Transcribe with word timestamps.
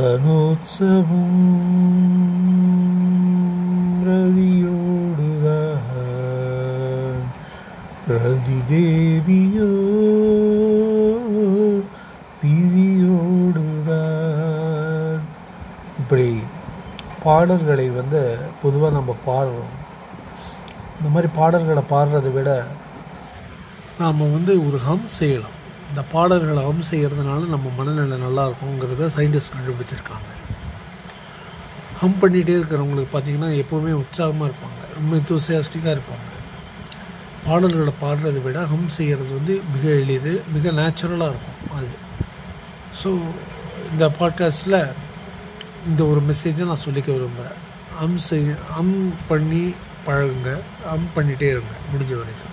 ரதனோத்சவம் 0.00 1.38
ரதியோடுதான் 5.90 7.18
ரதி 8.14 8.58
தேவியோ 8.70 9.68
பிரியோடுதான் 13.92 15.20
இப்படி 15.98 16.28
பாடல்களை 17.22 17.88
வந்து 17.90 18.22
பொதுவாக 18.62 18.92
நம்ம 18.92 19.16
பாடுறோம் 19.26 19.74
இந்த 20.96 21.08
மாதிரி 21.08 21.30
பாடல்களை 21.36 21.84
பாடுறதை 21.90 22.32
விட 22.32 22.50
நாம் 23.98 24.32
வந்து 24.32 24.54
ஒரு 24.66 24.80
ஹம் 24.80 25.08
செய்யலாம் 25.18 25.56
இந்த 25.90 26.02
பாடல்களை 26.12 26.62
ஹம் 26.64 26.82
செய்கிறதுனால 26.90 27.48
நம்ம 27.48 27.72
மனநிலை 27.76 28.18
நல்லா 28.18 28.48
இருக்குங்கிறத 28.48 29.06
சயின்டிஸ்ட் 29.16 29.54
கண்டுபிடிச்சிருக்காங்க. 29.54 30.28
ஹம் 32.00 32.18
பண்ணிகிட்டே 32.20 32.54
இருக்கிறவங்களுக்கு 32.58 33.14
பார்த்தீங்கன்னா 33.14 33.48
எப்போவுமே 33.62 33.92
உற்சாகமாக 33.92 34.50
இருப்பாங்க. 34.50 34.78
ரொம்ப 34.94 35.16
தூசியாஸ்டிக்காக 35.16 35.96
இருப்பாங்க. 35.96 36.26
பாடல்களை 37.46 37.92
பாடுறதை 38.02 38.42
விட 38.42 38.66
ஹம் 38.66 38.88
செய்கிறது 38.88 39.30
வந்து 39.34 39.60
மிக 39.74 39.94
எளிது 39.94 40.42
மிக 40.52 40.70
நேச்சுரலாக 40.70 41.32
இருக்கும் 41.34 41.76
அது. 41.76 41.90
ஸோ 43.02 43.18
இந்த 43.92 44.10
பாட்காஸ்ட்டில் 44.20 44.92
இந்த 45.88 46.04
ஒரு 46.04 46.20
மெசேஜை 46.20 46.64
நான் 46.64 46.84
சொல்லிக்க 46.86 47.10
விரும்புகிறேன் 47.16 47.58
ஹம் 47.98 48.18
செய் 48.18 48.54
ஹம் 48.72 49.12
பண்ணி 49.28 49.74
பழகுங்க. 50.06 50.50
ஹம் 50.84 51.10
பண்ணிகிட்டே 51.16 51.48
இருங்க. 51.48 51.74
முடிஞ்ச 51.92 52.12
வரைக்கும். 52.16 52.46